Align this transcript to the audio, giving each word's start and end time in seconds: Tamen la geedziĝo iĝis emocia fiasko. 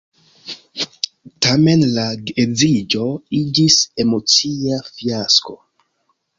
Tamen 1.47 1.83
la 1.97 2.07
geedziĝo 2.31 3.05
iĝis 3.43 3.79
emocia 4.07 4.83
fiasko. 4.91 5.61